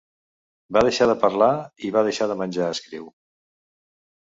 Va 0.77 0.81
deixar 0.87 1.07
de 1.11 1.15
parlar 1.25 1.51
i 1.89 1.93
va 1.97 2.05
deixar 2.09 2.29
de 2.33 2.39
menjar, 2.41 2.73
escriu. 2.79 3.07